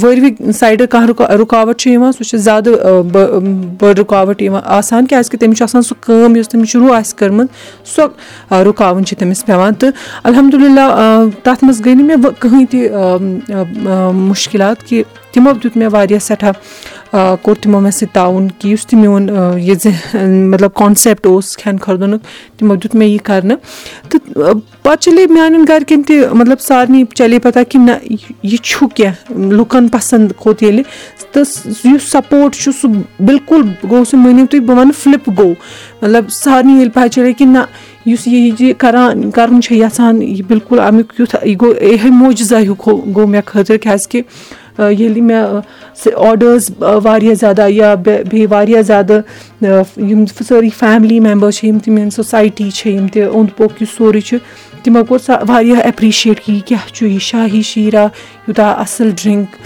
[0.02, 2.72] وٲروِ سایڈٕ کانٛہہ رُکا رُکاوَٹ چھِ یِوان سُہ چھِ زیادٕ
[3.12, 7.46] بٔڑ رُکاوَٹ یِوان آسان کیٛازِکہِ تٔمِس چھُ آسان سُہ کٲم یۄس تٔمِس شروٗع آسہِ کٔرمٕژ
[7.94, 9.90] سۄ رُکاوٕنۍ چھِ تٔمِس پٮ۪وان۔ تہٕ
[10.24, 10.86] الحمدُاللہ
[11.42, 12.78] تَتھ منٛز گٔے نہٕ مےٚ کٕہٕنۍ تہِ
[14.28, 16.52] مُشکِلات کہِ تِمو دیُت مےٚ واریاہ سٮ۪ٹھاہ
[17.12, 22.22] کوٚر تِمو مےٚ سۭتۍ تعاوُن کہِ یُس تہِ میون یہِ مطلب کانسیپٹ اوس کھٮ۪ن کھۄردَنُک
[22.58, 23.56] تِمو دیُت مےٚ یہِ کَرنہٕ
[24.10, 27.92] تہٕ پَتہٕ چَلے میٛانٮ۪ن گَرِکٮ۪ن تہِ مطلب سارنٕے چَلے پَتہ کہِ نہ
[28.42, 30.82] یہِ چھُ کینٛہہ لُکَن پَسنٛد کھوٚت ییٚلہِ
[31.32, 32.88] تہٕ یُس سَپوٹ چھُ سُہ
[33.20, 35.54] بِلکُل گوٚو سُہ مٲنِو تُہۍ بہٕ وَنہٕ فِلِپ گوٚو
[36.02, 37.64] مطلب سارنٕے ییٚلہِ پَے چَلے کہِ نہ
[38.06, 42.58] یُس یہِ یہِ کَران کَرُن چھِ یَژھان یہِ بِلکُل اَمیُک یُتھ یہِ گوٚو یِہوٚے موجوٗزا
[42.58, 42.74] ہیوٗ
[43.14, 44.22] گوٚو مےٚ خٲطرٕ کیٛازِکہِ
[44.78, 45.60] ییٚلہِ مےٚ
[46.02, 46.70] سُہ آڈٲرٕس
[47.04, 49.20] واریاہ زیادٕ آیہِ یا بیٚیہِ واریاہ زیادٕ
[49.62, 53.96] یِم سٲری فیملی مٮ۪مبٲرٕس چھِ یِم تہِ میٛٲنۍ سوسایٹی چھِ یِم تہِ اوٚنٛد پوٚک یُس
[53.96, 54.36] سورُے چھُ
[54.82, 58.06] تِمو کوٚر سۄ واریاہ اٮ۪پرِشیٹ کہِ یہِ کیٛاہ چھُ یہِ شاہی شیٖرا
[58.46, 59.56] یوٗتاہ اَصٕل ڈرٛنٛک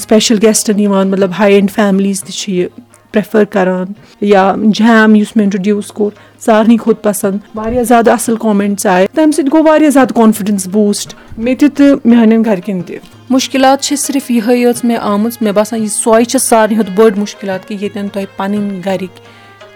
[0.00, 2.68] سٕپیشَل گٮ۪سٹَن یِوان مطلب ہاے اینٛڈ فیملیٖز تہِ چھِ یہِ
[3.12, 6.10] پرٛٮ۪فَر کَران یا جیم یُس مےٚ اِنٹرٛڈیوٗس کوٚر
[6.44, 11.14] سارنٕے کھوٚت پَسنٛد واریاہ زیادٕ اَصٕل کومٮ۪نٛٹٕس آیہِ تَمہِ سۭتۍ گوٚو واریاہ زیادٕ کانفِڈٮ۪نٕس بوٗسٹ
[11.38, 12.98] مےٚ تہِ تہٕ میٛانٮ۪ن گَرِکٮ۪ن تہِ
[13.30, 17.10] مُشکِلات چھِ صرف یِہوٚے یٲژ مےٚ آمٕژ مےٚ باسان یہِ سۄے چھِ ساروی کھۄتہٕ بٔڑ
[17.16, 19.20] مُشکِلات کہِ ییٚتٮ۪ن تۄہہِ پَنٕنۍ گَرِکۍ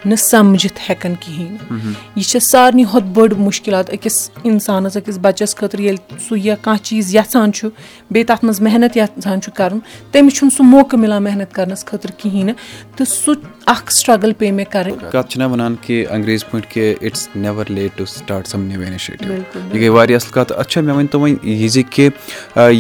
[0.05, 5.81] نہٕ سَمجِتھ ہٮ۪کَن کِہیٖنۍ۔ یہِ چھِ سارنٕے کھۄتہٕ بٔڑ مُشکِلات أکِس اِنسانَس أکِس بَچَس خٲطرٕ
[5.81, 7.69] ییٚلہِ سُہ یا کانٛہہ چیٖز یَژھان چھُ
[8.11, 9.79] بیٚیہِ تَتھ منٛز محنت یَژھان چھُ کَرُن
[10.13, 12.57] تٔمِس چھُنہٕ سُہ موقعہٕ مِلان محنت کَرنَس خٲطرٕ کِہیٖنۍ۔ نہٕ
[12.97, 13.35] تہٕ سُہ
[13.67, 17.99] اَکھ سٹرٛگٕل پیٚیہِ مےٚ کَرٕنۍ۔ کَتھ چھِنہ وَنان کہِ انٛگریز پٲٹھۍ کہِ it's never late
[17.99, 21.21] to start some new initiative یہِ گٔے واریاہ اَصٕل کَتھ۔ اَتھ چھا مےٚ ؤنۍ تو
[21.21, 22.09] وۄنۍ یہِ زِ کہِ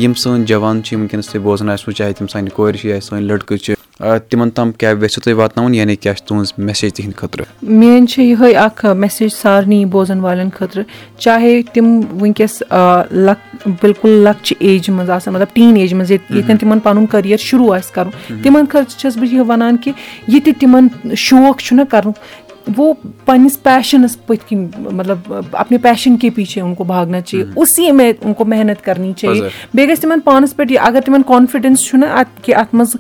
[0.03, 3.01] یِم سٲنۍ جوان چھِ یِم وٕنکٮ۪نَس تُہۍ بوزان آسِوٕ چاہے تِم سانہِ کورِ چھِ یا
[3.01, 7.17] سٲنۍ لٔڑکہٕ چھِ تِمن تام کیاہ یژھِو تُہۍ واتناوُن یعنی کیاہ چھِ تُہنٛز میسیج تِہنٛدِ
[7.17, 10.85] خٲطرٕ میٲنۍ چھِ یِہے اکھ میسیج سارنٕے بوزن والٮ۪ن خٲطرٕ
[11.19, 12.63] چاہے تِم وٕنکیٚس
[13.83, 17.95] بِلکُل لۄکچہِ ایجہِ منٛز آسان مطلب ٹیٖن ایجہِ منٛز ییٚتٮ۪ن تِمن پَنُن کٔریر شروٗع آسہِ
[17.95, 19.93] کَرُن تِمن خٲطرٕ چھَس بہٕ یہِ وَنان کہِ
[20.29, 22.13] یہِ تہِ تِمن شوق چھُنہ کَرُن
[22.77, 22.93] وہ
[23.25, 28.13] پَنٕنِس پیشَنَس پٔتھۍ کِنۍ مطلب اَپنے پیشَن کے پیٖچھے اُن کو بھاگنا چاہیے اُسی میں
[28.21, 32.07] اُن کو محنت کَرنی چاہیے بیٚیہِ گژھِ تِمن پانَس پٮ۪ٹھ یہِ اَگر تِمن کانفِڈینٕس چھُنہ
[32.07, 32.97] اَتھ کہِ اَتھ منٛز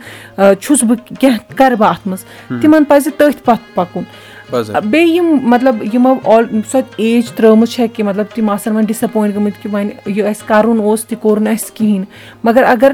[0.60, 2.24] چھُس بہٕ کیٚنٛہہ کَرٕ بہٕ اَتھ منٛز
[2.62, 4.02] تِمن پَزِ تٔتھۍ پَتھ پَکُن
[4.50, 9.34] بیٚیہِ یِم مطلب یِمو آل سۄ ایج ترٲومٕژ چھےٚ کہِ مطلب تِم آسن وۄنۍ ڈِسایپوینٹ
[9.36, 12.04] گٔمٕتۍ کہِ وۄنۍ یہِ اَسہِ کَرُن اوس تہِ کوٚر نہٕ اَسہِ کِہینۍ
[12.44, 12.92] مَگر اَگر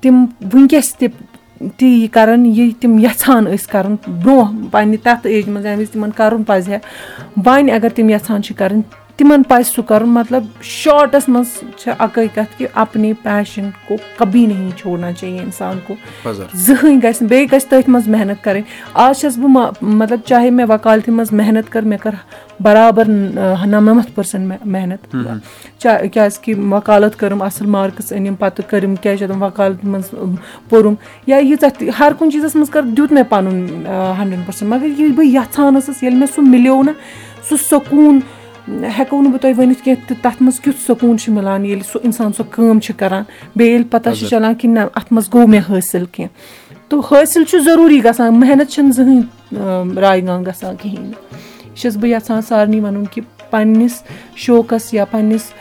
[0.00, 1.08] تِم وٕنکیٚس تہِ
[1.76, 5.92] تہِ یہِ کَرَن یہِ تِم یَژھان ٲسۍ کَرُن برونٛہہ پنٛنہِ تَتھ ایجہِ منٛز ییٚمہِ وِزِ
[5.92, 6.78] تِمَن کَرُن پَزِ ہا۔
[7.46, 8.82] وۄنۍ اگر تِم یَژھان چھِ کَرٕنۍ
[9.16, 14.46] تِمن پَزِ سُہ کَرُن مطلب شاٹَس منٛز چھےٚ اَکٕے کَتھ کہِ اَپنے پیشَن کو کبھی
[14.46, 15.94] نہیں چھوڑنا چاہیے اِنسان کو۔
[16.54, 18.62] زٕہٕنۍ گژھِ نہٕ بیٚیہِ گژھِ تٔتھۍ منٛز محنت کَرٕنۍ۔
[18.94, 22.14] آز چھَس بہٕ مطلب چاہے مےٚ وکالتہِ منٛز محنت کٔر مےٚ کٔر
[22.60, 25.16] برابر نَمنَمَتھ پٔرسَنٛٹ محنت۔
[26.12, 30.14] کیازِ کہِ وکالت کٔرٕم اَصٕل مارکٕس أنِم پَتہٕ کٔرٕم کیاہ چھِ اَتھ وکالتہِ منٛز
[30.68, 30.94] پوٚرُم۔
[31.26, 33.66] یا ییٖژاہ تہِ ہر کُنہِ چیٖزَس منٛز کٔر دیُت مےٚ پَنُن
[34.18, 36.94] ہنڈرنڈ پٔرسَنٛٹ مَگر ییٚلہِ بہٕ یَژھان ٲسٕس ییٚلہِ مےٚ سُہ مِلیو نہٕ
[37.48, 38.18] سُہ سکوٗن
[38.68, 42.00] ہٮ۪کو نہٕ بہٕ تۄہہِ ؤنِتھ کیٚنٛہہ تہٕ تَتھ منٛز کیُتھ سکوٗن چھُ مِلان ییٚلہِ سُہ
[42.04, 43.22] اِنسان سۄ کٲم چھُ کران؟
[43.56, 47.44] بیٚیہِ ییٚلہِ پَتہ چھُ چلان کہِ نہ اَتھ منٛز گوٚو مےٚ حٲصِل کیٚنٛہہ۔ تہٕ حٲصِل
[47.44, 51.14] چھُ ضروٗری گژھان محنت چھنہٕ زٕہٕنۍ راے گان گژھان کِہینۍ۔ نہٕ
[51.64, 54.02] یہِ چھَس بہٕ یَژھان سارنٕے وَنُن کہِ پَنٕنِس
[54.36, 55.52] شوقَس یا پَنٕنِس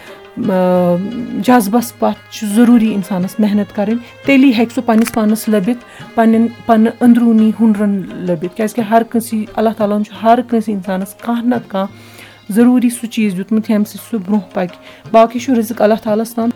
[1.48, 5.84] جذبَس پَتھ چھُ ضروٗری اِنسانَس محنت کَرٕنۍ۔ تیٚلی ہیٚکہِ سُہ پَنٕنِس پانَس لٔبِتھ
[6.16, 10.74] پَنٕنٮ۪ن پَنٕنہِ أنٛدروٗنی ہُنرَن لٔبِتھ۔ کیازِ کہِ ہر کٲنٛسہِ اللہ تعالیٰ ہن چھُ ہر کٲنٛسہِ
[10.74, 12.13] اِنسانَس کانٛہہ نہ تہٕ کانٛہہ
[12.56, 16.34] ضروٗری سُہ چیٖز دیُتمُت ییٚمہِ سۭتۍ سُہ برونٛہہ پَکہِ باقٕے چھُ رِزق اللہ تعالیٰ ہَس
[16.36, 16.50] تام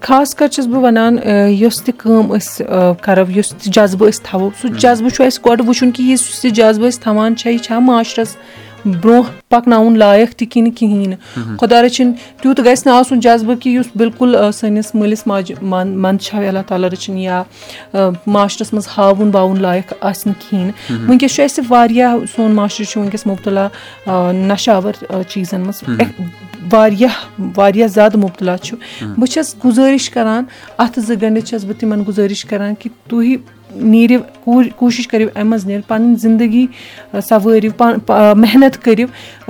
[0.00, 1.16] خاص کر چھَس بہٕ وَنان
[1.60, 2.64] یۄس تہِ کٲم أسۍ
[3.04, 6.52] کَرو یُس تہِ جذبہٕ أسۍ تھاوو سُہ جذبہٕ چھُ اَسہِ گۄڈٕ وٕچھُن کہِ یُس یہِ
[6.54, 8.36] جذبہٕ أسۍ تھاوان چھےٚ یہِ چھا معاشرَس
[8.84, 13.72] برونٛہہ پَکناوُن لایق تہِ کِنہٕ کِہیٖنۍ۔ نہٕ خۄدا رٔچھِنۍ تیُتھ گژھِ نہٕ آسُن جذبہٕ کہِ
[13.76, 17.42] یُس بِلکُل سٲنِس مٲلِس ماجہِ منٛدچھاوِ اللہ تعالیٰ رٔچھِنۍ یا
[18.26, 22.86] معاشرَس منٛز ہاوُن باوُن لایق آسہِ نہٕ کِہیٖنۍ۔ نہٕ وٕنکیٚس چھُ اَسہِ واریاہ سون معاشرٕ
[22.90, 23.68] چھُ وٕنکیٚس مُبتلا
[24.32, 26.00] نَشاوَر چیٖزَن منٛز۔
[26.72, 27.14] واریاہ
[27.56, 30.44] واریاہ زیادٕ مُبتلا چھُ۔ بہٕ چھَس گُزٲرِش کَران
[30.78, 33.36] اَتھٕ زٕ گٔنڈِتھ چھَس بہٕ تِمَن گُزٲرِش کَران کہِ تُہۍ
[33.74, 36.66] نیٖرِو کوٗشِش کٔرِو اَمہِ منٛز نیٖرِتھ پَنٕنۍ زِندگی
[37.28, 37.84] سَوٲرِو
[38.36, 39.06] محنت کٔرِو۔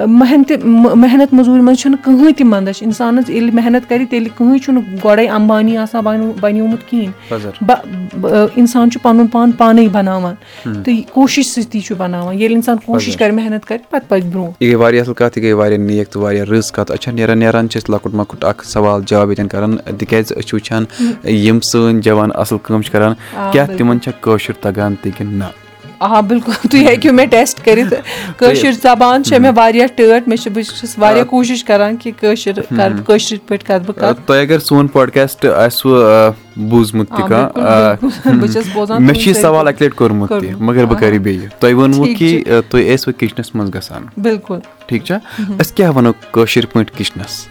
[0.06, 0.56] محنتہِ
[0.94, 5.26] محنت موٚزوٗرۍ منٛز چھُنہٕ کٕہٕنۍ تہِ مَنٛدَچھ اِنسانَس ییٚلہِ محنت کَرِ تیٚلہِ کٕہٕنۍ چھُنہٕ گۄڈَے
[5.26, 10.34] اَمبانی آسان بَنیومُت کِہیٖنۍ۔ اِنسان چھُ پَنُن پان پانَے بَناوان۔
[10.82, 14.68] تہٕ کوٗشِش سۭتی چھُ بَناوان۔ ییٚلہِ اِنسان کوٗشِش کَرِ محنت کَرِ پَتہٕ پَکہِ برونٛہہ۔ یہِ
[14.68, 17.68] گٔے واریاہ اَصٕل کَتھ یہِ گٔے واریاہ نیک تہٕ واریاہ رٕژ کَتھ۔ اچھا نیران نیران
[17.68, 20.84] چھِ أسۍ لۄکُٹ مۄکُٹ اکھ سوال جواب ییٚتٮ۪ن کران۔ تِکیازِ أسۍ چھِ وٕچھان
[21.28, 23.12] یِم سٲنۍ جوان اَصٕل کٲم چھِ کران۔
[23.52, 25.50] کیاہ تِمن چھا کٲشُر تَگان تہِ کِنہٕ نہ
[25.98, 27.94] آ بِلکُل تُہۍ ہیٚکِو مےٚ ٹیسٹ کٔرِتھ
[28.38, 32.60] کٲشِر زَبان چھےٚ مےٚ واریاہ ٹٲٹھ مےٚ چھِ بہٕ چھَس واریاہ کوٗشِش کران کہِ کٲشِر
[32.76, 39.14] کرٕ کٲشِر پٲٹھۍ کَرٕ بہٕ کَتھ تۄہہِ اَگر سون پاڈکاسٹ آسوٕ بوٗزمُت تہِ کانٛہہ مےٚ
[39.14, 42.94] چھُ یہِ سوال اَکہِ لَٹہِ کوٚرمُت تہِ مَگر بہٕ کَرٕ بیٚیہِ تۄہہِ ووٚنوُ کہِ تُہۍ
[42.94, 45.18] ٲسوٕ کِچنَس منٛز گژھان بِلکُل ٹھیٖک چھا
[45.60, 47.46] أسۍ کیاہ وَنو کٲشِر پٲٹھۍ کِچنَس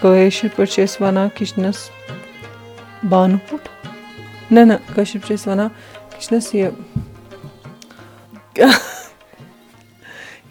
[0.00, 1.88] کٲشِر پٲٹھۍ چھِ أسۍ وَنان کِچنَس
[3.08, 3.68] بانہٕ پھوٚٹ
[4.52, 5.68] نہ نہ کٲشِر پٲٹھۍ چھِ أسۍ وَنان
[6.18, 6.68] کِچنَس یہِ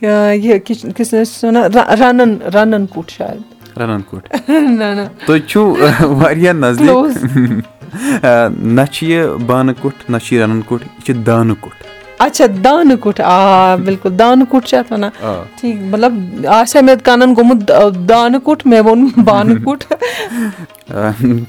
[0.01, 4.27] یہِ کِچنَس چھِ وَنان رَنان رَنان کُٹھ شاید رَنان کُٹھ
[5.25, 5.63] تُہۍ چھِو
[6.19, 7.17] واریاہ نَزدیٖک
[8.77, 11.83] نہ چھِ یہِ بانہٕ کُٹھ نہ چھِ یہِ رَنان کُٹھ یہِ چھِ دانہٕ کُٹھ
[12.25, 15.11] اچھا دانہٕ کُٹھ آ بِلکُل دانہٕ کُٹھ چھِ اَتھ وَنان
[15.59, 16.13] ٹھیٖک مطلب
[16.59, 17.71] آسہِ ہا مےٚ کَنن گوٚمُت
[18.09, 19.85] دانہٕ کُٹھ مےٚ ووٚن بانہٕ کُٹھ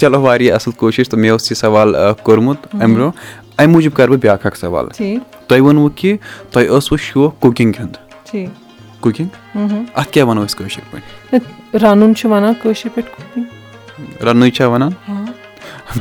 [0.01, 4.09] چلو واریاہ اَصٕل کوٗشِش تہٕ مےٚ اوس یہِ سوال کوٚرمُت اَمہِ برونٛہہ اَمہِ موٗجوٗب کَرٕ
[4.11, 4.87] بہٕ بیٛاکھ اَکھ سوال
[5.49, 6.17] تۄہہِ ووٚنوُ کہِ
[6.53, 7.97] تۄہہِ اوسوٕ شوق کُکِنٛگ ہُنٛد
[9.01, 14.93] کُکِنٛگ اَتھ کیاہ وَنو أسۍ کٲشِر پٲٹھۍ رَنُن چھُ وَنان کٲشِر پٲٹھۍ رَننُے چھا وَنان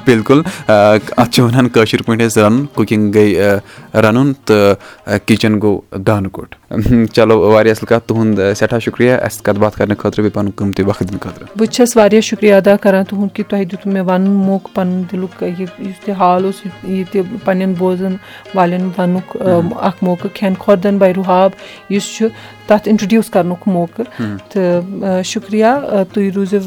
[0.05, 6.31] بِلکُل اَتھ چھِ وَنان کٲشِر پٲٹھۍ أسۍ رَنُن کُکِنٛگ گٔے رَنُن تہٕ کِچَن گوٚو دانہٕ
[6.31, 10.51] کُٹھ چلو واریاہ اَصٕل کَتھ تُہُنٛد سٮ۪ٹھاہ شُکریہ اَسہِ کَتھ باتھ کَرنہٕ خٲطرٕ بیٚیہِ پَنُن
[10.55, 14.03] قۭمتی وقت دِنہٕ خٲطرٕ بہٕ چھَس واریاہ شُکریہ ادا کَران تُہُنٛد کہِ تۄہہِ دیُتوٕ مےٚ
[14.07, 18.15] وَنُن موقعہٕ پَنُن دِلُک یہِ یُس تہِ حال اوس یہِ تہِ پنٛنٮ۪ن بوزَن
[18.55, 21.51] والٮ۪ن وَننُک اَکھ موقعہٕ کھٮ۪ن خۄردَن باے رُحاب
[21.89, 22.27] یُس چھُ
[22.67, 25.65] تَتھ اِنٹرٛڈیوٗس کَرنُک موقعہٕ تہٕ شُکریہ
[26.13, 26.59] تُہۍ روٗزِو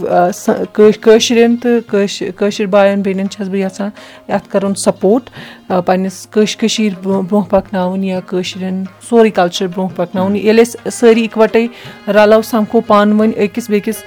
[1.02, 3.90] کٲشرٮ۪ن تہٕ کٲشِر بایَن بیٚنٮ۪ن چھَس بہٕ یَژھان
[4.28, 5.30] اَتھ کَرُن سَپوٹ
[5.68, 11.66] پنٛنِس کٔشیٖر برونٛہہ پَکناوُن یا کٲشرٮ۪ن سورُے کَلچَر برونٛہہ پَکناوُن ییٚلہِ أسۍ سٲری اِکوَٹَے
[12.14, 14.02] رَلو سَمکھو پانہٕ ؤنۍ أکِس بیٚکِس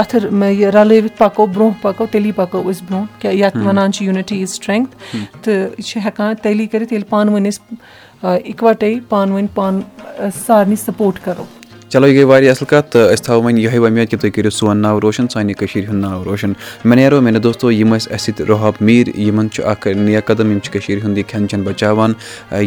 [0.00, 4.40] اَتھٕ یہِ رَلٲوِتھ پَکو برونٛہہ پَکو تیٚلی پَکو أسۍ برونٛہہ کیٛاہ یَتھ وَنان چھِ یوٗنِٹی
[4.42, 9.54] اِز سٕٹرٛنٛگتھ تہٕ یہِ چھِ ہٮ۪کان تیٚلی کٔرِتھ ییٚلہِ پانہٕ ؤنۍ أسۍ اِکوَٹَے پانہٕ ؤنۍ
[9.54, 11.44] پانہٕ سارنٕے سَپوٹ کَرو
[11.92, 14.50] چلو یہِ گٔے واریاہ اَصٕل کَتھ تہٕ أسۍ تھاوو وۄنۍ یِہوٚے وۄمید کہِ تُہۍ کٔرِو
[14.50, 16.52] سون ناو روشَن سانہِ کٔشیٖرِ ہُنٛد ناو روشَن
[16.84, 20.50] مےٚ نیرو میانہِ دوستو یِم ٲسۍ اَسہِ سۭتۍ رُحاب میٖر یِمَن چھُ اَکھ نیک قدم
[20.50, 22.12] یِم چھِ کٔشیٖرِ ہُنٛد یہِ کھٮ۪ن چٮ۪ن بَچاوان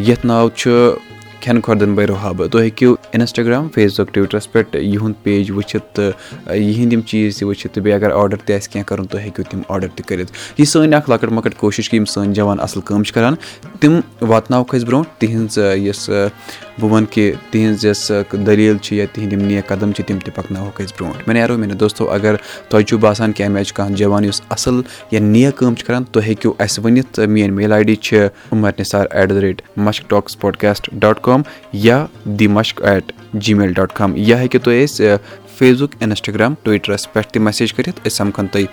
[0.08, 0.72] یَتھ ناو چھُ
[1.44, 6.56] کھٮ۪ن خۄردَن باے رُحاب تُہۍ ہیٚکِو اِنَسٹاگرٛام فیس بُک ٹُوِٹرَس پٮ۪ٹھ یِہُنٛد پیج وٕچھِتھ تہٕ
[6.56, 9.44] یِہِنٛدۍ یِم چیٖز تہِ وٕچھِتھ تہٕ بیٚیہِ اگر آرڈَر تہِ آسہِ کینٛہہ کَرُن تُہۍ ہیٚکِو
[9.50, 12.82] تِم آرڈَر تہِ کٔرِتھ یہِ سٲنۍ اَکھ لۄکٕٹ مۄکٕٹ کوٗشِش کہِ یِم سٲنۍ جوان اَصٕل
[12.86, 13.36] کٲم چھِ کَران
[13.80, 16.10] تِم واتناوہوکھ أسۍ برونٛٹھ تِہِنٛز یۄس
[16.80, 18.12] بہٕ وَنہٕ کہِ تِہِنٛز یۄس
[18.46, 21.58] دٔلیٖل چھِ یا تِہِنٛدۍ یِم نیک قدم چھِ تِم تہِ پَکناوہوکھ أسۍ برونٛٹھ۔ مےٚ نیرو
[21.58, 22.36] میانہِ دوستو اگر
[22.70, 24.82] تۄہہِ چھُو باسان کہِ اَمہِ آیہِ چھُ کانٛہہ جوان یُس اَصٕل
[25.12, 28.72] یا نیک کٲم چھُ کَران تُہۍ ہیٚکِو اَسہِ ؤنِتھ۔ میٲنۍ میل آی ڈی چھِ Umar
[28.80, 31.42] Nisar at the rate Mushk talks podcast dot com
[31.74, 33.12] یا the Mushk at
[33.54, 35.16] Gmail dot com یا ہیٚکِو تُہۍ أسۍ
[35.63, 38.65] فیس بُک اِنسٹاگرٛام ٹُوِٹرَس پٮ۪ٹھ تہِ میسیج کٔرِتھ أسۍ سَمکھَن تۄہہِ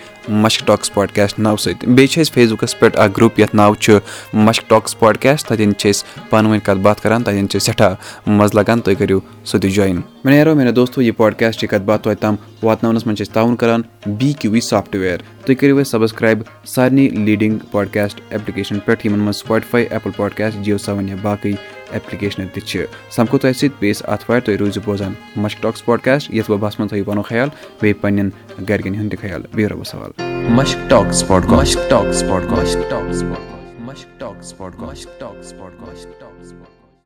[0.43, 3.75] مشک ٹاکٕس پاڈکاسٹ ناوٕ سۭتۍ۔ بیٚیہِ چھِ أسۍ فیس بُکَس پٮ۪ٹھ اَکھ گرُپ یَتھ ناو
[3.75, 3.99] چھُ
[4.35, 7.95] مشک ٹاکٕس پاڈکاسٹ تَتٮ۪ن چھِ أسۍ پانہٕ ؤنۍ کَتھ باتھ کَران تَتٮ۪ن چھِ سٮ۪ٹھاہ
[8.27, 12.03] مَزٕ لَگان۔ تُہۍ کٔرِو سُہ تہِ جویِن مےٚ نیرو میانہِ دوستو یہِ پاڈکاسٹ کَتھ باتھ
[12.03, 13.83] توتہِ تام واتناونَس منٛز چھِ أسۍ تعاوُن کَران
[14.19, 19.37] بی کیوٗ وی سافٹوِیَر تُہۍ کٔرِو اَسہِ سَبسکرایب سارنٕے لیٖڈِنٛگ پاڈکاسٹ ایپلِکیشَن پٮ۪ٹھ یِمَن منٛز
[19.37, 21.53] Spotify Apple podcast Jio Saavn یا باقٕے
[21.93, 22.85] ایپلِکیشنہٕ تہِ چھِ
[23.17, 27.05] سَمکھو تۄہہِ سۭتۍ بیٚیِس آتھوارِ تُہۍ روٗزِو بوزان مشک ٹاکٕس پاڈکاسٹ یَتھ وبہَس منٛز تھٲیِو
[27.05, 27.49] پَنُن خیال
[27.81, 30.11] بیٚیہِ پنٕنٮ۪ن گرِکٮ۪ن ہُنٛد تہِ خیال بیٚیہِ رۄبَس سوال